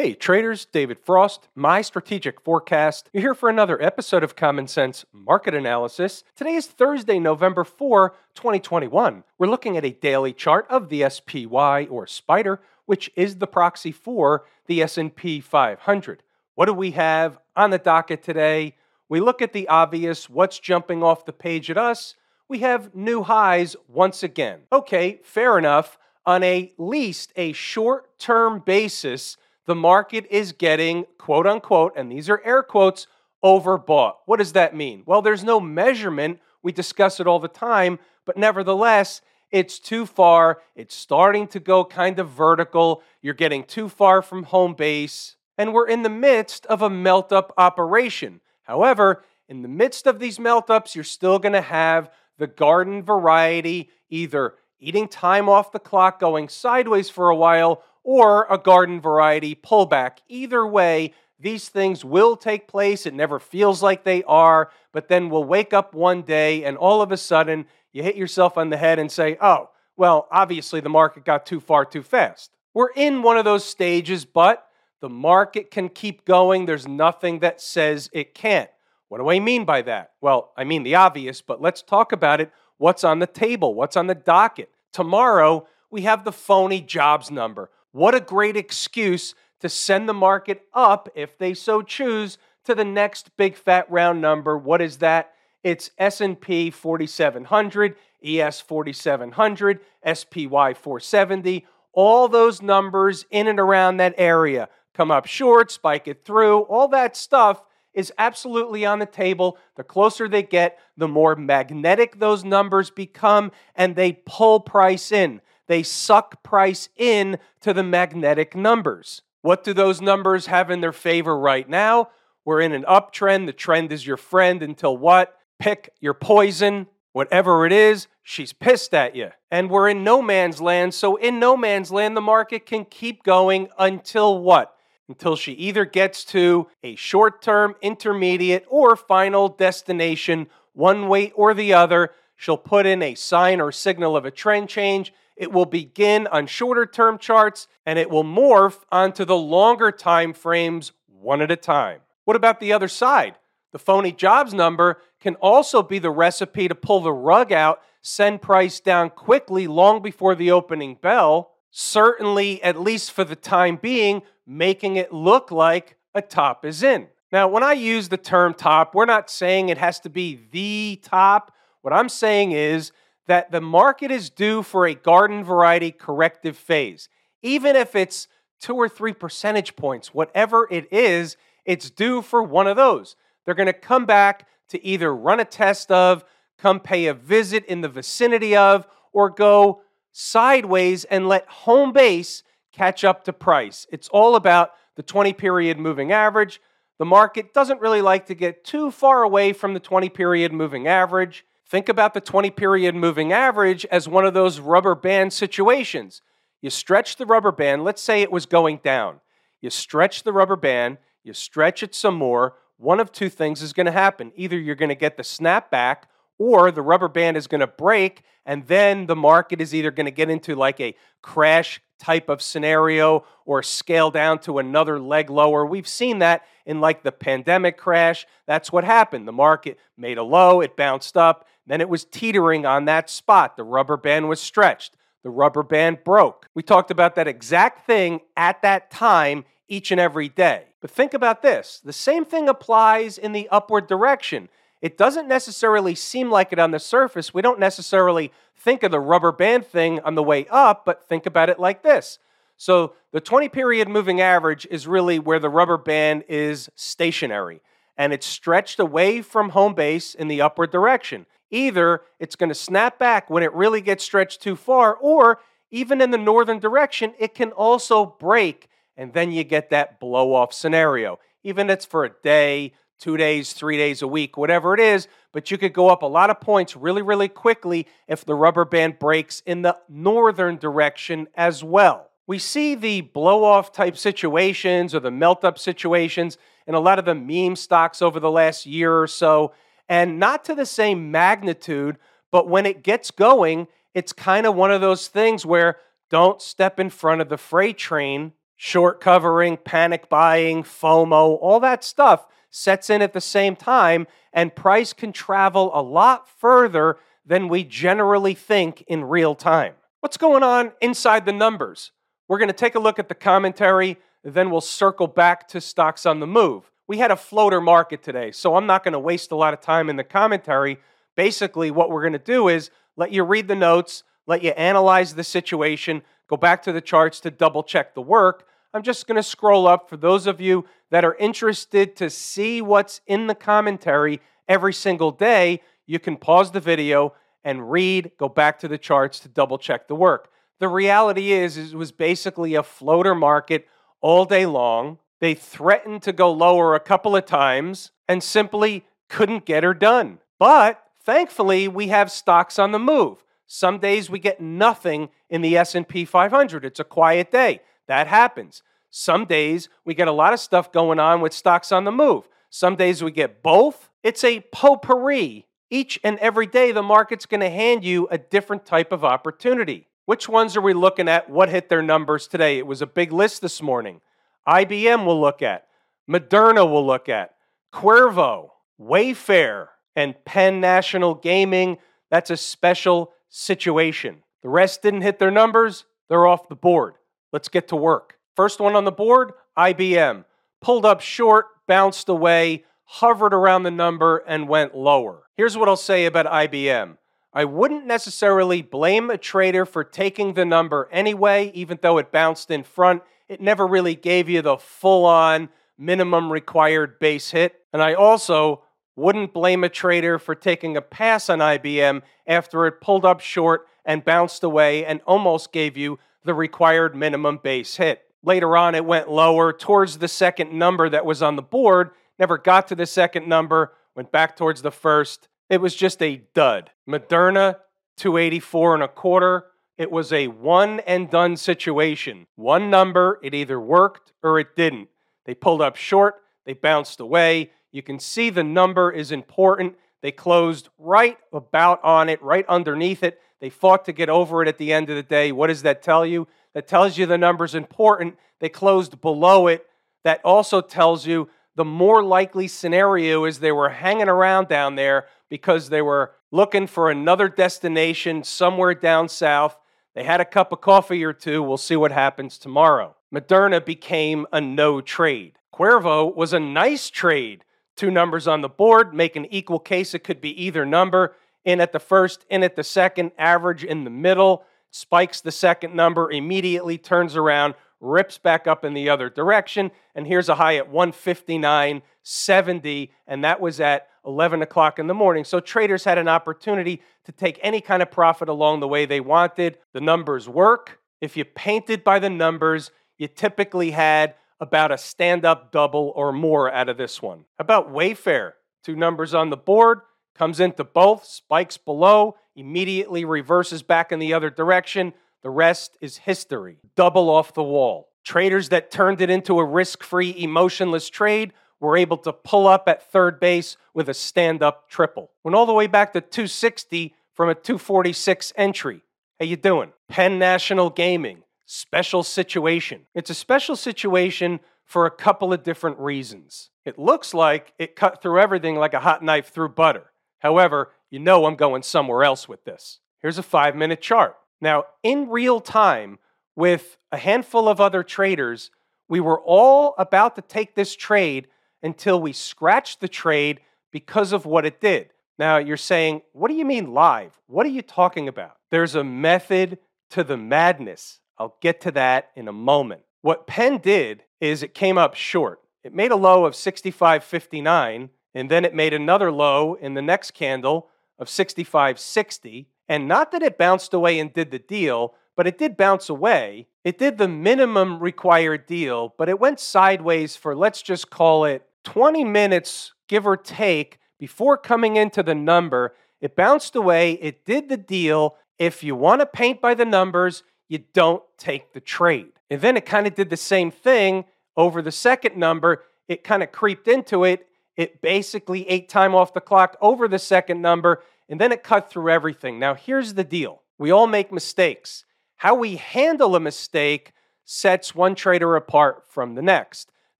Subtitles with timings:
[0.00, 3.10] Hey traders, David Frost, my strategic forecast.
[3.12, 6.24] You're here for another episode of Common Sense Market Analysis.
[6.34, 9.24] Today is Thursday, November 4, 2021.
[9.36, 13.92] We're looking at a daily chart of the SPY or Spider, which is the proxy
[13.92, 16.22] for the S&P 500.
[16.54, 18.76] What do we have on the docket today?
[19.10, 22.14] We look at the obvious, what's jumping off the page at us?
[22.48, 24.60] We have new highs once again.
[24.72, 25.98] Okay, fair enough.
[26.24, 29.36] On a least a short-term basis,
[29.70, 33.06] the market is getting, quote unquote, and these are air quotes,
[33.44, 34.14] overbought.
[34.26, 35.04] What does that mean?
[35.06, 36.40] Well, there's no measurement.
[36.60, 39.20] We discuss it all the time, but nevertheless,
[39.52, 40.58] it's too far.
[40.74, 43.04] It's starting to go kind of vertical.
[43.22, 47.32] You're getting too far from home base, and we're in the midst of a melt
[47.32, 48.40] up operation.
[48.62, 53.04] However, in the midst of these melt ups, you're still going to have the garden
[53.04, 59.00] variety either eating time off the clock, going sideways for a while, or a garden
[59.00, 60.18] variety pullback.
[60.28, 63.06] Either way, these things will take place.
[63.06, 67.02] It never feels like they are, but then we'll wake up one day and all
[67.02, 70.88] of a sudden you hit yourself on the head and say, oh, well, obviously the
[70.88, 72.50] market got too far too fast.
[72.74, 74.66] We're in one of those stages, but
[75.00, 76.66] the market can keep going.
[76.66, 78.70] There's nothing that says it can't.
[79.08, 80.14] What do I mean by that?
[80.20, 82.50] Well, I mean the obvious, but let's talk about it.
[82.76, 83.72] What's on the table?
[83.72, 84.68] What's on the docket?
[84.92, 87.70] Tomorrow, we have the phony jobs number.
[87.92, 92.84] What a great excuse to send the market up, if they so choose, to the
[92.84, 94.56] next big fat round number.
[94.56, 95.32] What is that?
[95.62, 99.80] It's S&P 4700, ES 4700,
[100.14, 101.66] SPY 470.
[101.92, 106.60] All those numbers in and around that area come up short, spike it through.
[106.60, 109.58] All that stuff is absolutely on the table.
[109.76, 115.40] The closer they get, the more magnetic those numbers become, and they pull price in
[115.70, 119.22] they suck price in to the magnetic numbers.
[119.42, 122.08] What do those numbers have in their favor right now?
[122.44, 123.46] We're in an uptrend.
[123.46, 125.38] The trend is your friend until what?
[125.60, 126.88] Pick your poison.
[127.12, 129.30] Whatever it is, she's pissed at you.
[129.48, 130.92] And we're in no man's land.
[130.92, 134.74] So, in no man's land, the market can keep going until what?
[135.08, 141.54] Until she either gets to a short term, intermediate, or final destination, one way or
[141.54, 142.10] the other.
[142.40, 146.46] She'll put in a sign or signal of a trend change it will begin on
[146.46, 151.56] shorter term charts and it will morph onto the longer time frames one at a
[151.56, 152.00] time.
[152.24, 153.36] What about the other side?
[153.72, 158.40] The phony jobs number can also be the recipe to pull the rug out, send
[158.40, 164.22] price down quickly long before the opening bell, certainly, at least for the time being,
[164.46, 167.08] making it look like a top is in.
[167.32, 171.00] Now, when I use the term top, we're not saying it has to be the
[171.02, 171.52] top.
[171.82, 172.92] What I'm saying is
[173.26, 177.08] that the market is due for a garden variety corrective phase.
[177.42, 178.28] Even if it's
[178.60, 183.16] two or three percentage points, whatever it is, it's due for one of those.
[183.44, 186.24] They're going to come back to either run a test of,
[186.58, 189.82] come pay a visit in the vicinity of, or go
[190.12, 192.42] sideways and let home base
[192.72, 193.86] catch up to price.
[193.90, 196.60] It's all about the 20 period moving average.
[196.98, 200.86] The market doesn't really like to get too far away from the 20 period moving
[200.86, 201.44] average.
[201.70, 206.20] Think about the 20 period moving average as one of those rubber band situations.
[206.60, 209.20] You stretch the rubber band, let's say it was going down.
[209.60, 212.54] You stretch the rubber band, you stretch it some more.
[212.76, 214.32] One of two things is going to happen.
[214.34, 216.08] Either you're going to get the snap back
[216.38, 220.06] or the rubber band is going to break, and then the market is either going
[220.06, 225.30] to get into like a crash type of scenario or scale down to another leg
[225.30, 225.64] lower.
[225.64, 228.26] We've seen that in like the pandemic crash.
[228.46, 229.28] That's what happened.
[229.28, 233.56] The market made a low, it bounced up, then it was teetering on that spot.
[233.56, 234.96] The rubber band was stretched.
[235.22, 236.46] The rubber band broke.
[236.54, 240.64] We talked about that exact thing at that time each and every day.
[240.80, 244.48] But think about this the same thing applies in the upward direction.
[244.80, 247.34] It doesn't necessarily seem like it on the surface.
[247.34, 251.26] We don't necessarily think of the rubber band thing on the way up, but think
[251.26, 252.18] about it like this.
[252.56, 257.60] So the 20 period moving average is really where the rubber band is stationary
[257.96, 261.26] and it's stretched away from home base in the upward direction.
[261.50, 266.00] Either it's going to snap back when it really gets stretched too far, or even
[266.00, 270.52] in the northern direction, it can also break, and then you get that blow off
[270.52, 271.18] scenario.
[271.42, 275.08] Even if it's for a day, two days, three days a week, whatever it is,
[275.32, 278.64] but you could go up a lot of points really, really quickly if the rubber
[278.64, 282.10] band breaks in the northern direction as well.
[282.26, 286.36] We see the blow off type situations or the melt up situations
[286.66, 289.52] in a lot of the meme stocks over the last year or so
[289.90, 291.98] and not to the same magnitude,
[292.30, 295.78] but when it gets going, it's kind of one of those things where
[296.08, 298.32] don't step in front of the freight train.
[298.56, 304.54] Short covering, panic buying, FOMO, all that stuff sets in at the same time, and
[304.54, 309.74] price can travel a lot further than we generally think in real time.
[310.00, 311.92] What's going on inside the numbers?
[312.28, 316.04] We're going to take a look at the commentary, then we'll circle back to stocks
[316.06, 316.69] on the move.
[316.90, 319.60] We had a floater market today, so I'm not going to waste a lot of
[319.60, 320.80] time in the commentary.
[321.16, 325.14] Basically, what we're going to do is let you read the notes, let you analyze
[325.14, 328.44] the situation, go back to the charts to double check the work.
[328.74, 332.60] I'm just going to scroll up for those of you that are interested to see
[332.60, 335.60] what's in the commentary every single day.
[335.86, 337.14] You can pause the video
[337.44, 340.28] and read, go back to the charts to double check the work.
[340.58, 343.68] The reality is, is it was basically a floater market
[344.00, 344.98] all day long.
[345.20, 350.18] They threatened to go lower a couple of times and simply couldn't get her done.
[350.38, 353.22] But thankfully, we have stocks on the move.
[353.46, 356.64] Some days we get nothing in the S&P 500.
[356.64, 357.60] It's a quiet day.
[357.86, 358.62] That happens.
[358.90, 362.28] Some days we get a lot of stuff going on with stocks on the move.
[362.48, 363.90] Some days we get both.
[364.02, 365.46] It's a potpourri.
[365.70, 369.86] Each and every day, the market's going to hand you a different type of opportunity.
[370.04, 371.30] Which ones are we looking at?
[371.30, 372.58] What hit their numbers today?
[372.58, 374.00] It was a big list this morning.
[374.48, 375.66] IBM will look at,
[376.08, 377.34] Moderna will look at,
[377.72, 378.48] Qorvo,
[378.80, 381.78] Wayfair, and Penn National Gaming.
[382.10, 384.22] That's a special situation.
[384.42, 386.94] The rest didn't hit their numbers, they're off the board.
[387.32, 388.16] Let's get to work.
[388.34, 390.24] First one on the board IBM.
[390.60, 395.22] Pulled up short, bounced away, hovered around the number, and went lower.
[395.36, 396.96] Here's what I'll say about IBM
[397.32, 402.50] I wouldn't necessarily blame a trader for taking the number anyway, even though it bounced
[402.50, 403.02] in front.
[403.30, 407.54] It never really gave you the full on minimum required base hit.
[407.72, 408.64] And I also
[408.96, 413.68] wouldn't blame a trader for taking a pass on IBM after it pulled up short
[413.84, 418.02] and bounced away and almost gave you the required minimum base hit.
[418.24, 422.36] Later on, it went lower towards the second number that was on the board, never
[422.36, 426.72] got to the second number, went back towards the first, it was just a dud.
[426.88, 427.58] Moderna,
[427.96, 429.46] 284 and a quarter.
[429.80, 432.26] It was a one and done situation.
[432.36, 434.90] One number, it either worked or it didn't.
[435.24, 437.50] They pulled up short, they bounced away.
[437.72, 439.76] You can see the number is important.
[440.02, 443.22] They closed right about on it, right underneath it.
[443.40, 445.32] They fought to get over it at the end of the day.
[445.32, 446.28] What does that tell you?
[446.52, 448.18] That tells you the number's important.
[448.38, 449.66] They closed below it.
[450.04, 455.06] That also tells you the more likely scenario is they were hanging around down there
[455.30, 459.56] because they were looking for another destination somewhere down south.
[459.94, 461.42] They had a cup of coffee or two.
[461.42, 462.96] We'll see what happens tomorrow.
[463.12, 465.38] Moderna became a no trade.
[465.52, 467.44] Qorvo was a nice trade.
[467.76, 469.94] Two numbers on the board make an equal case.
[469.94, 471.16] It could be either number.
[471.44, 475.74] In at the first, in at the second, average in the middle, spikes the second
[475.74, 479.72] number, immediately turns around, rips back up in the other direction.
[479.94, 485.24] And here's a high at 159.70, and that was at 11 o'clock in the morning.
[485.24, 489.00] So traders had an opportunity to take any kind of profit along the way they
[489.00, 489.58] wanted.
[489.72, 490.80] The numbers work.
[491.00, 496.12] If you painted by the numbers, you typically had about a stand up double or
[496.12, 497.24] more out of this one.
[497.38, 498.32] About Wayfair,
[498.64, 499.80] two numbers on the board,
[500.14, 504.92] comes into both, spikes below, immediately reverses back in the other direction.
[505.22, 506.58] The rest is history.
[506.76, 507.88] Double off the wall.
[508.04, 512.68] Traders that turned it into a risk free, emotionless trade were able to pull up
[512.68, 515.10] at third base with a stand up triple.
[515.22, 518.82] Went all the way back to 260 from a 246 entry.
[519.18, 519.72] How you doing?
[519.88, 521.22] Penn National Gaming.
[521.44, 522.86] Special situation.
[522.94, 526.50] It's a special situation for a couple of different reasons.
[526.64, 529.90] It looks like it cut through everything like a hot knife through butter.
[530.20, 532.78] However, you know I'm going somewhere else with this.
[533.00, 534.16] Here's a five minute chart.
[534.40, 535.98] Now, in real time,
[536.36, 538.50] with a handful of other traders,
[538.88, 541.28] we were all about to take this trade
[541.62, 543.40] until we scratched the trade
[543.72, 544.90] because of what it did.
[545.18, 547.12] Now, you're saying, what do you mean live?
[547.26, 548.36] What are you talking about?
[548.50, 549.58] There's a method
[549.90, 551.00] to the madness.
[551.18, 552.82] I'll get to that in a moment.
[553.02, 555.40] What Penn did is it came up short.
[555.62, 560.12] It made a low of 65.59, and then it made another low in the next
[560.12, 562.46] candle of 65.60.
[562.68, 566.46] And not that it bounced away and did the deal, but it did bounce away.
[566.64, 571.46] It did the minimum required deal, but it went sideways for, let's just call it
[571.70, 575.76] 20 minutes, give or take, before coming into the number.
[576.00, 576.94] It bounced away.
[576.94, 578.16] It did the deal.
[578.40, 582.10] If you want to paint by the numbers, you don't take the trade.
[582.28, 584.04] And then it kind of did the same thing
[584.36, 585.62] over the second number.
[585.86, 587.28] It kind of creeped into it.
[587.56, 591.70] It basically ate time off the clock over the second number, and then it cut
[591.70, 592.40] through everything.
[592.40, 594.84] Now, here's the deal we all make mistakes.
[595.18, 599.70] How we handle a mistake sets one trader apart from the next.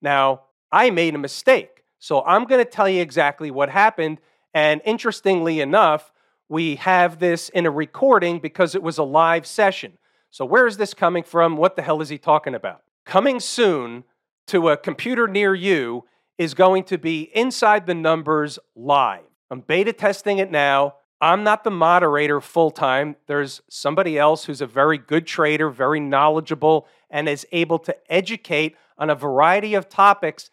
[0.01, 1.83] Now, I made a mistake.
[1.99, 4.19] So I'm going to tell you exactly what happened.
[4.53, 6.11] And interestingly enough,
[6.49, 9.97] we have this in a recording because it was a live session.
[10.31, 11.57] So, where is this coming from?
[11.57, 12.81] What the hell is he talking about?
[13.05, 14.03] Coming soon
[14.47, 16.05] to a computer near you
[16.37, 19.23] is going to be Inside the Numbers live.
[19.49, 20.95] I'm beta testing it now.
[21.21, 23.15] I'm not the moderator full time.
[23.27, 28.75] There's somebody else who's a very good trader, very knowledgeable, and is able to educate
[28.97, 30.49] on a variety of topics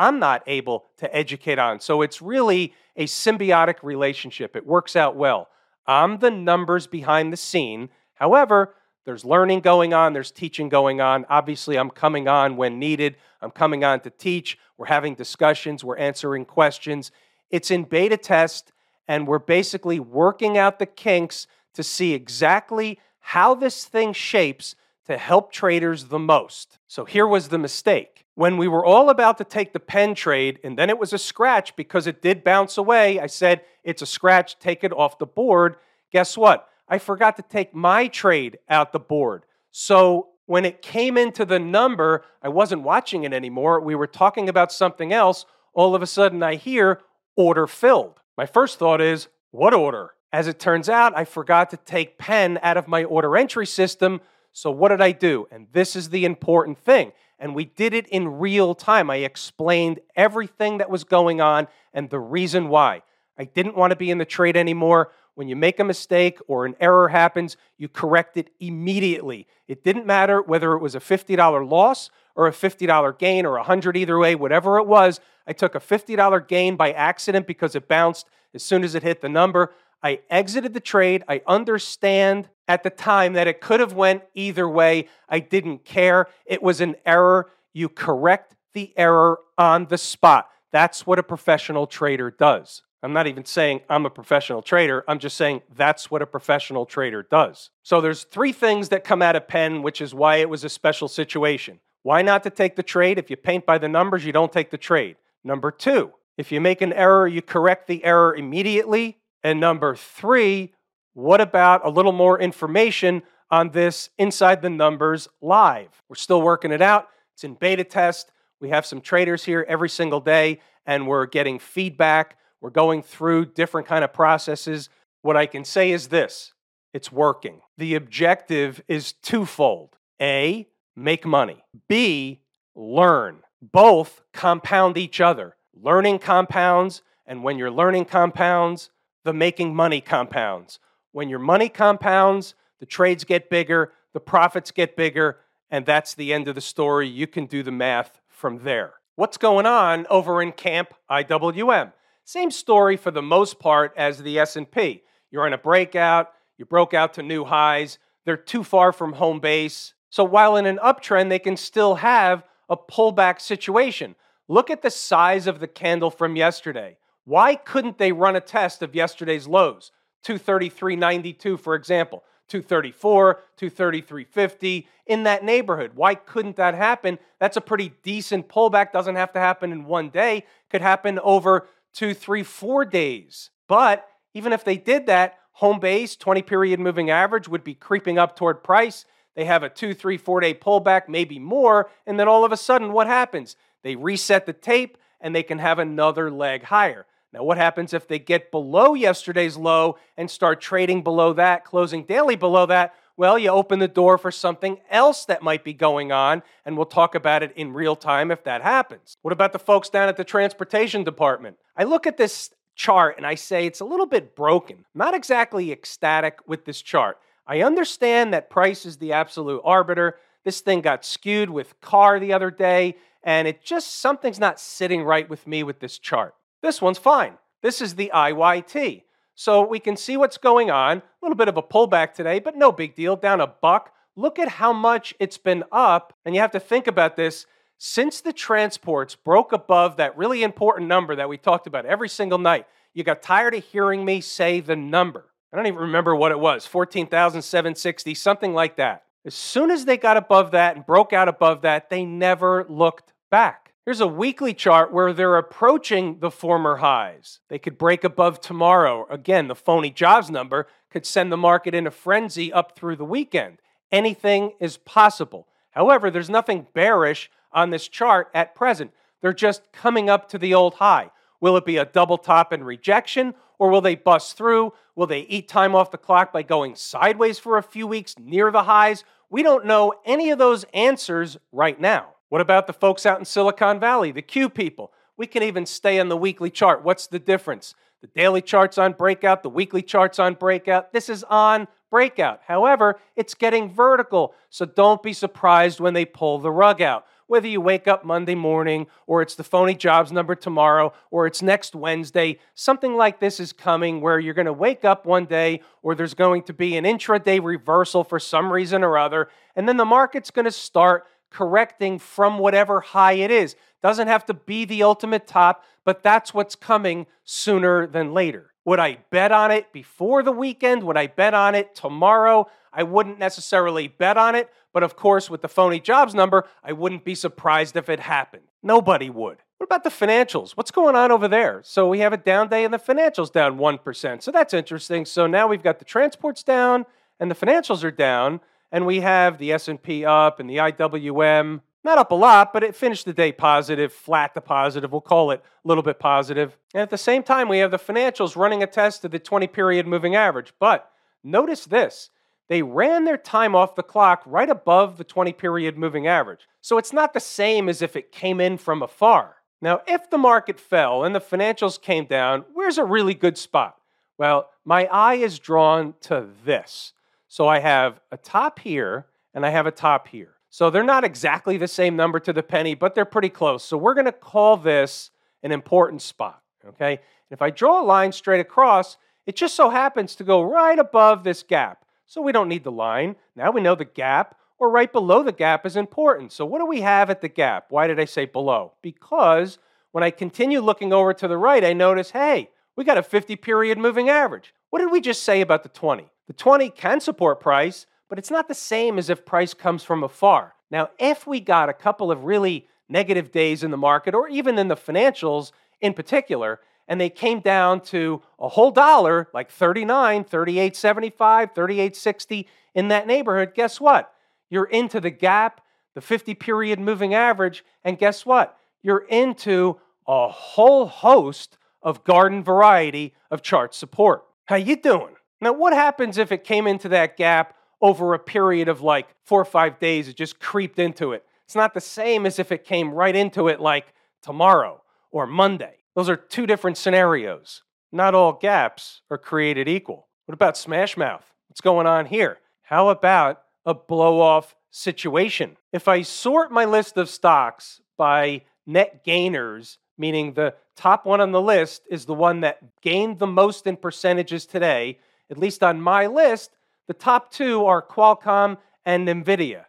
[0.00, 1.78] I'm not able to educate on.
[1.78, 4.56] So it's really a symbiotic relationship.
[4.56, 5.48] It works out well.
[5.86, 7.90] I'm the numbers behind the scene.
[8.14, 11.26] However, there's learning going on, there's teaching going on.
[11.28, 13.16] Obviously, I'm coming on when needed.
[13.42, 14.56] I'm coming on to teach.
[14.78, 17.10] We're having discussions, we're answering questions.
[17.50, 18.72] It's in beta test,
[19.06, 25.18] and we're basically working out the kinks to see exactly how this thing shapes to
[25.18, 26.78] help traders the most.
[26.86, 28.24] So here was the mistake.
[28.40, 31.18] When we were all about to take the Penn trade, and then it was a
[31.18, 35.26] scratch because it did bounce away, I said, It's a scratch, take it off the
[35.26, 35.76] board.
[36.10, 36.66] Guess what?
[36.88, 39.44] I forgot to take my trade out the board.
[39.72, 43.78] So when it came into the number, I wasn't watching it anymore.
[43.78, 45.44] We were talking about something else.
[45.74, 47.02] All of a sudden, I hear
[47.36, 48.20] order filled.
[48.38, 50.14] My first thought is, what order?
[50.32, 54.22] As it turns out, I forgot to take Penn out of my order entry system.
[54.52, 55.46] So, what did I do?
[55.50, 57.12] And this is the important thing.
[57.40, 59.10] And we did it in real time.
[59.10, 63.02] I explained everything that was going on and the reason why.
[63.38, 65.10] I didn't want to be in the trade anymore.
[65.34, 69.46] When you make a mistake or an error happens, you correct it immediately.
[69.66, 73.60] It didn't matter whether it was a $50 loss or a $50 gain or a
[73.60, 75.18] 100 either way, whatever it was.
[75.46, 79.22] I took a $50 gain by accident because it bounced as soon as it hit
[79.22, 79.72] the number.
[80.02, 81.24] I exited the trade.
[81.28, 85.08] I understand at the time that it could have went either way.
[85.28, 86.26] I didn't care.
[86.46, 87.50] It was an error.
[87.72, 90.48] You correct the error on the spot.
[90.72, 92.82] That's what a professional trader does.
[93.02, 95.04] I'm not even saying I'm a professional trader.
[95.08, 97.70] I'm just saying that's what a professional trader does.
[97.82, 100.68] So there's three things that come out of Penn, which is why it was a
[100.68, 101.80] special situation.
[102.02, 103.18] Why not to take the trade?
[103.18, 105.16] If you paint by the numbers, you don't take the trade.
[105.42, 109.18] Number two, if you make an error, you correct the error immediately.
[109.42, 110.72] And number three,
[111.14, 116.02] what about a little more information on this Inside the Numbers live?
[116.08, 117.08] We're still working it out.
[117.34, 118.30] It's in beta test.
[118.60, 123.46] We have some traders here every single day, and we're getting feedback we're going through
[123.46, 124.88] different kind of processes.
[125.22, 126.52] What I can say is this
[126.92, 127.60] it's working.
[127.78, 132.40] The objective is twofold A, make money, B,
[132.74, 133.38] learn.
[133.62, 135.56] Both compound each other.
[135.74, 138.90] Learning compounds, and when you're learning compounds,
[139.24, 140.78] the making money compounds.
[141.12, 145.38] When your money compounds, the trades get bigger, the profits get bigger,
[145.70, 147.08] and that's the end of the story.
[147.08, 148.94] You can do the math from there.
[149.16, 151.92] What's going on over in Camp IWM?
[152.24, 155.02] Same story for the most part as the S&P.
[155.30, 159.40] You're in a breakout, you broke out to new highs, they're too far from home
[159.40, 159.94] base.
[160.10, 164.14] So while in an uptrend they can still have a pullback situation.
[164.48, 166.96] Look at the size of the candle from yesterday.
[167.24, 169.92] Why couldn't they run a test of yesterday's lows?
[170.24, 175.92] 233.92 for example, 234, 233.50 in that neighborhood.
[175.94, 177.18] Why couldn't that happen?
[177.38, 178.92] That's a pretty decent pullback.
[178.92, 180.44] Doesn't have to happen in one day.
[180.68, 183.50] Could happen over two, three, four days.
[183.68, 188.18] But even if they did that, home base, 20 period moving average would be creeping
[188.18, 189.04] up toward price.
[189.36, 191.88] They have a two, three, four day pullback, maybe more.
[192.06, 193.56] And then all of a sudden, what happens?
[193.82, 197.06] They reset the tape and they can have another leg higher.
[197.32, 202.04] Now, what happens if they get below yesterday's low and start trading below that, closing
[202.04, 202.94] daily below that?
[203.16, 206.86] Well, you open the door for something else that might be going on, and we'll
[206.86, 209.16] talk about it in real time if that happens.
[209.22, 211.58] What about the folks down at the transportation department?
[211.76, 214.86] I look at this chart and I say it's a little bit broken.
[214.94, 217.18] not exactly ecstatic with this chart.
[217.46, 220.16] I understand that price is the absolute arbiter.
[220.44, 225.02] This thing got skewed with CAR the other day, and it just something's not sitting
[225.02, 226.34] right with me with this chart.
[226.62, 227.38] This one's fine.
[227.62, 229.02] This is the IYT.
[229.34, 230.98] So we can see what's going on.
[230.98, 233.16] A little bit of a pullback today, but no big deal.
[233.16, 233.92] Down a buck.
[234.16, 236.14] Look at how much it's been up.
[236.24, 237.46] And you have to think about this.
[237.78, 242.38] Since the transports broke above that really important number that we talked about every single
[242.38, 245.24] night, you got tired of hearing me say the number.
[245.52, 249.04] I don't even remember what it was 14,760, something like that.
[249.24, 253.12] As soon as they got above that and broke out above that, they never looked
[253.30, 253.74] back.
[253.84, 257.40] Here's a weekly chart where they're approaching the former highs.
[257.48, 259.06] They could break above tomorrow.
[259.10, 263.04] Again, the phony jobs number could send the market in a frenzy up through the
[263.04, 263.58] weekend.
[263.92, 265.48] Anything is possible.
[265.70, 268.92] However, there's nothing bearish on this chart at present.
[269.20, 271.10] They're just coming up to the old high.
[271.40, 274.72] Will it be a double top and rejection, or will they bust through?
[274.96, 278.50] Will they eat time off the clock by going sideways for a few weeks near
[278.50, 279.04] the highs?
[279.28, 282.14] We don't know any of those answers right now.
[282.30, 284.92] What about the folks out in Silicon Valley, the Q people?
[285.18, 286.82] We can even stay on the weekly chart.
[286.82, 287.74] What's the difference?
[288.00, 290.94] The daily chart's on breakout, the weekly chart's on breakout.
[290.94, 292.40] This is on breakout.
[292.46, 297.46] However, it's getting vertical, so don't be surprised when they pull the rug out whether
[297.46, 301.76] you wake up Monday morning or it's the phony jobs number tomorrow or it's next
[301.76, 305.94] Wednesday, something like this is coming where you're going to wake up one day or
[305.94, 309.84] there's going to be an intraday reversal for some reason or other, and then the
[309.84, 313.54] market's going to start correcting from whatever high it is.
[313.80, 318.49] Doesn't have to be the ultimate top, but that's what's coming sooner than later.
[318.64, 320.82] Would I bet on it before the weekend?
[320.84, 322.48] Would I bet on it tomorrow?
[322.72, 326.72] I wouldn't necessarily bet on it, but of course, with the phony jobs number, I
[326.72, 328.44] wouldn't be surprised if it happened.
[328.62, 329.38] Nobody would.
[329.56, 330.52] What about the financials?
[330.52, 331.60] What's going on over there?
[331.64, 334.22] So we have a down day and the financials down 1%.
[334.22, 335.04] So that's interesting.
[335.04, 336.86] So now we've got the transports down
[337.18, 338.40] and the financials are down
[338.72, 342.76] and we have the S&P up and the IWM not up a lot, but it
[342.76, 344.92] finished the day positive, flat to positive.
[344.92, 346.56] We'll call it a little bit positive.
[346.74, 349.46] And at the same time, we have the financials running a test of the 20
[349.46, 350.52] period moving average.
[350.58, 350.90] But
[351.24, 352.10] notice this
[352.48, 356.48] they ran their time off the clock right above the 20 period moving average.
[356.60, 359.36] So it's not the same as if it came in from afar.
[359.62, 363.76] Now, if the market fell and the financials came down, where's a really good spot?
[364.18, 366.92] Well, my eye is drawn to this.
[367.28, 370.34] So I have a top here and I have a top here.
[370.50, 373.64] So they're not exactly the same number to the penny, but they're pretty close.
[373.64, 375.10] So we're going to call this
[375.42, 376.94] an important spot, okay?
[376.94, 380.78] And if I draw a line straight across, it just so happens to go right
[380.78, 381.84] above this gap.
[382.06, 383.14] So we don't need the line.
[383.36, 386.32] Now we know the gap or right below the gap is important.
[386.32, 387.66] So what do we have at the gap?
[387.70, 388.72] Why did I say below?
[388.82, 389.58] Because
[389.92, 393.36] when I continue looking over to the right, I notice, hey, we got a 50
[393.36, 394.52] period moving average.
[394.70, 396.10] What did we just say about the 20?
[396.26, 400.02] The 20 can support price, but it's not the same as if price comes from
[400.02, 400.54] afar.
[400.70, 404.58] Now, if we got a couple of really negative days in the market or even
[404.58, 410.24] in the financials in particular, and they came down to a whole dollar, like 39,
[410.24, 414.12] 38.75, 38.60 in that neighborhood, guess what?
[414.50, 415.60] You're into the gap,
[415.94, 418.58] the 50 period moving average, and guess what?
[418.82, 424.24] You're into a whole host of garden variety of chart support.
[424.46, 425.14] How you doing?
[425.40, 429.40] Now, what happens if it came into that gap over a period of like four
[429.40, 430.08] or five days?
[430.08, 431.24] It just creeped into it.
[431.44, 435.78] It's not the same as if it came right into it like tomorrow or Monday.
[435.94, 437.62] Those are two different scenarios.
[437.92, 440.08] Not all gaps are created equal.
[440.26, 441.24] What about smash mouth?
[441.48, 442.38] What's going on here?
[442.62, 445.56] How about a blow off situation?
[445.72, 451.32] If I sort my list of stocks by net gainers, meaning the top one on
[451.32, 455.80] the list is the one that gained the most in percentages today, at least on
[455.80, 456.56] my list,
[456.90, 459.66] the top two are Qualcomm and NVIDIA.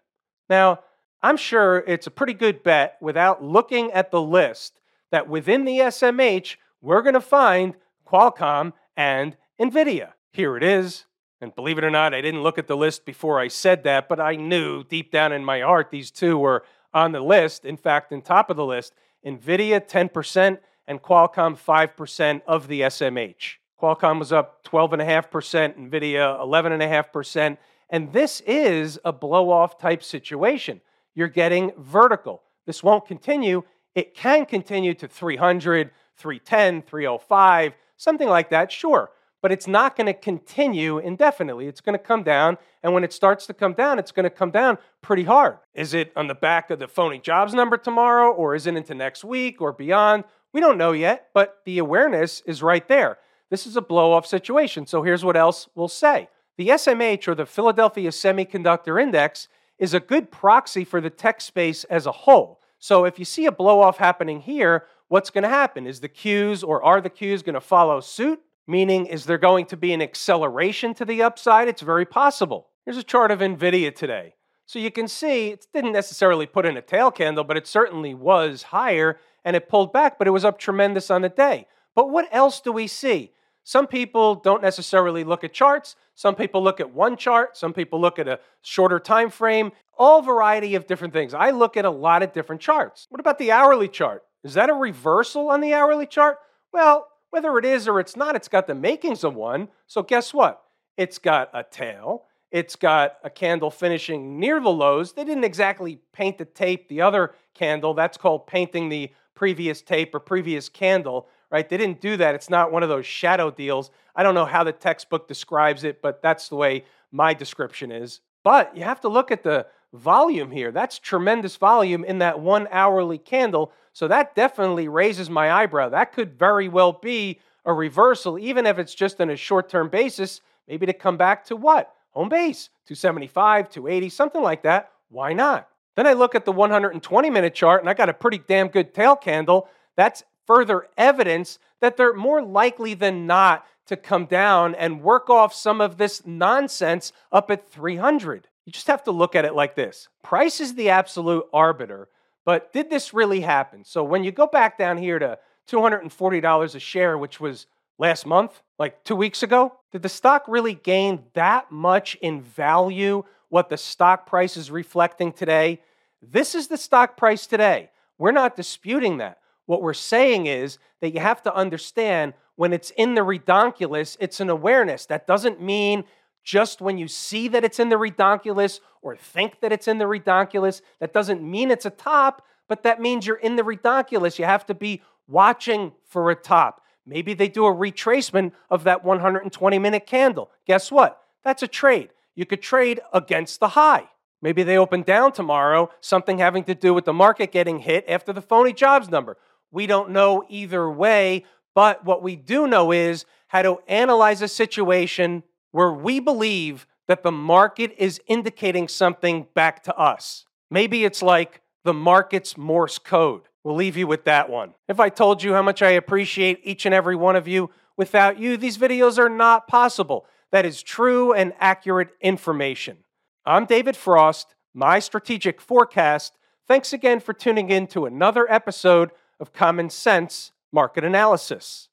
[0.49, 0.79] Now,
[1.21, 4.81] I'm sure it's a pretty good bet without looking at the list
[5.11, 7.75] that within the SMH, we're going to find
[8.07, 10.13] Qualcomm and NVIDIA.
[10.31, 11.05] Here it is.
[11.39, 14.09] And believe it or not, I didn't look at the list before I said that,
[14.09, 17.65] but I knew deep down in my heart these two were on the list.
[17.65, 20.57] In fact, in top of the list, NVIDIA 10%
[20.87, 23.57] and Qualcomm 5% of the SMH.
[23.81, 27.57] Qualcomm was up 12.5%, NVIDIA 11.5%.
[27.89, 30.81] And this is a blow off type situation.
[31.15, 32.43] You're getting vertical.
[32.65, 33.63] This won't continue
[33.95, 39.11] it can continue to 300, 310, 305, something like that, sure.
[39.41, 41.67] But it's not going to continue indefinitely.
[41.67, 42.57] It's going to come down.
[42.83, 45.57] And when it starts to come down, it's going to come down pretty hard.
[45.73, 48.93] Is it on the back of the phony jobs number tomorrow, or is it into
[48.93, 50.25] next week or beyond?
[50.53, 53.17] We don't know yet, but the awareness is right there.
[53.51, 54.87] This is a blow off situation.
[54.87, 59.99] So here's what else we'll say the SMH, or the Philadelphia Semiconductor Index, is a
[59.99, 62.61] good proxy for the tech space as a whole.
[62.79, 65.85] So if you see a blow off happening here, what's going to happen?
[65.85, 68.39] Is the Qs or are the Qs going to follow suit?
[68.67, 71.67] Meaning, is there going to be an acceleration to the upside?
[71.67, 72.69] It's very possible.
[72.85, 74.35] Here's a chart of NVIDIA today.
[74.65, 78.13] So you can see it didn't necessarily put in a tail candle, but it certainly
[78.13, 81.67] was higher and it pulled back, but it was up tremendous on the day.
[81.95, 83.33] But what else do we see?
[83.63, 85.95] Some people don't necessarily look at charts.
[86.15, 87.55] Some people look at one chart.
[87.55, 89.71] Some people look at a shorter time frame.
[89.97, 91.33] All variety of different things.
[91.33, 93.05] I look at a lot of different charts.
[93.09, 94.23] What about the hourly chart?
[94.43, 96.37] Is that a reversal on the hourly chart?
[96.73, 99.69] Well, whether it is or it's not, it's got the makings of one.
[99.87, 100.61] So guess what?
[100.97, 105.13] It's got a tail, It's got a candle finishing near the lows.
[105.13, 107.93] They didn't exactly paint the tape, the other candle.
[107.93, 111.67] That's called painting the previous tape or previous candle, right?
[111.67, 112.33] They didn't do that.
[112.33, 113.91] It's not one of those shadow deals.
[114.15, 118.21] I don't know how the textbook describes it, but that's the way my description is.
[118.43, 120.71] But you have to look at the volume here.
[120.71, 123.71] That's tremendous volume in that one hourly candle.
[123.93, 125.89] So that definitely raises my eyebrow.
[125.89, 129.89] That could very well be a reversal, even if it's just on a short term
[129.89, 131.93] basis, maybe to come back to what?
[132.11, 134.91] Home base, 275, 280, something like that.
[135.09, 135.67] Why not?
[135.95, 138.93] Then I look at the 120 minute chart and I got a pretty damn good
[138.93, 139.67] tail candle.
[139.95, 145.53] That's further evidence that they're more likely than not to come down and work off
[145.53, 148.47] some of this nonsense up at 300.
[148.65, 152.07] You just have to look at it like this price is the absolute arbiter,
[152.45, 153.83] but did this really happen?
[153.83, 155.37] So when you go back down here to
[155.69, 160.73] $240 a share, which was last month, like two weeks ago, did the stock really
[160.73, 163.23] gain that much in value?
[163.49, 165.81] What the stock price is reflecting today?
[166.21, 167.89] This is the stock price today.
[168.17, 169.39] We're not disputing that.
[169.65, 174.39] What we're saying is that you have to understand when it's in the redonkulus, it's
[174.39, 175.05] an awareness.
[175.05, 176.03] That doesn't mean
[176.43, 180.05] just when you see that it's in the redonkulus or think that it's in the
[180.05, 180.81] redonkulus.
[180.99, 184.39] That doesn't mean it's a top, but that means you're in the redonkulus.
[184.39, 186.81] You have to be watching for a top.
[187.05, 190.51] Maybe they do a retracement of that 120 minute candle.
[190.67, 191.21] Guess what?
[191.43, 192.09] That's a trade.
[192.35, 194.09] You could trade against the high.
[194.41, 198.33] Maybe they open down tomorrow, something having to do with the market getting hit after
[198.33, 199.37] the phony jobs number.
[199.71, 204.47] We don't know either way, but what we do know is how to analyze a
[204.47, 210.45] situation where we believe that the market is indicating something back to us.
[210.69, 213.43] Maybe it's like the market's Morse code.
[213.63, 214.73] We'll leave you with that one.
[214.87, 218.39] If I told you how much I appreciate each and every one of you, without
[218.39, 220.25] you, these videos are not possible.
[220.51, 222.97] That is true and accurate information.
[223.45, 226.37] I'm David Frost, my strategic forecast.
[226.67, 231.89] Thanks again for tuning in to another episode of Common Sense Market Analysis.